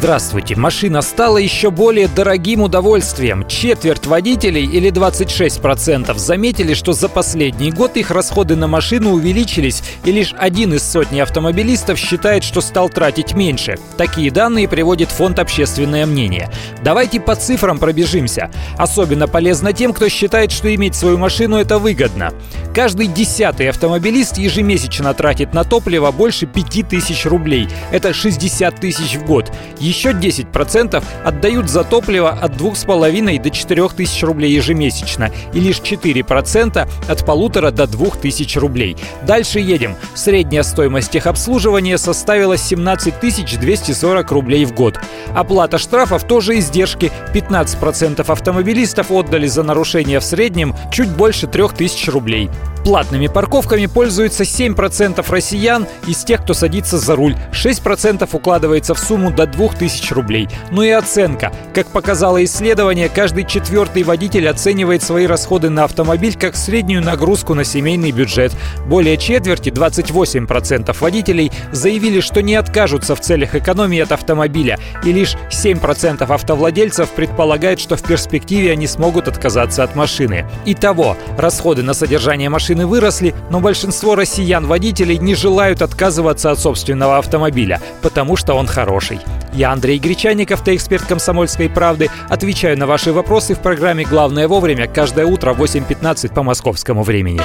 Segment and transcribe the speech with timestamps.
[0.00, 0.56] Здравствуйте.
[0.56, 3.46] Машина стала еще более дорогим удовольствием.
[3.46, 10.10] Четверть водителей или 26% заметили, что за последний год их расходы на машину увеличились, и
[10.10, 13.78] лишь один из сотни автомобилистов считает, что стал тратить меньше.
[13.98, 16.50] Такие данные приводит фонд «Общественное мнение».
[16.82, 18.50] Давайте по цифрам пробежимся.
[18.78, 22.32] Особенно полезно тем, кто считает, что иметь свою машину– это выгодно.
[22.74, 27.68] Каждый десятый автомобилист ежемесячно тратит на топливо больше 5000 рублей.
[27.90, 29.52] Это 60 тысяч в год.
[29.90, 35.32] Еще 10% отдают за топливо от 2,5 до 4 тысяч рублей ежемесячно.
[35.52, 38.96] И лишь 4% от полутора до 2 тысяч рублей.
[39.26, 39.96] Дальше едем.
[40.14, 44.96] Средняя стоимость техобслуживания составила 17 240 рублей в год.
[45.34, 47.10] Оплата штрафов тоже издержки.
[47.34, 52.48] 15% автомобилистов отдали за нарушение в среднем чуть больше 3000 рублей.
[52.84, 57.36] Платными парковками пользуются 7% россиян из тех, кто садится за руль.
[57.52, 60.48] 6% укладывается в сумму до 2000 рублей.
[60.70, 61.52] Ну и оценка.
[61.74, 67.64] Как показало исследование, каждый четвертый водитель оценивает свои расходы на автомобиль как среднюю нагрузку на
[67.64, 68.52] семейный бюджет.
[68.86, 74.78] Более четверти, 28% водителей, заявили, что не откажутся в целях экономии от автомобиля.
[75.04, 80.46] И лишь 7% автовладельцев предполагают, что в перспективе они смогут отказаться от машины.
[80.64, 87.18] Итого, расходы на содержание машины машины выросли, но большинство россиян-водителей не желают отказываться от собственного
[87.18, 89.18] автомобиля, потому что он хороший.
[89.52, 92.08] Я Андрей Гречаников, ты эксперт «Комсомольской правды».
[92.28, 97.40] Отвечаю на ваши вопросы в программе «Главное вовремя» каждое утро в 8.15 по московскому времени.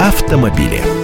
[0.00, 1.01] Автомобили.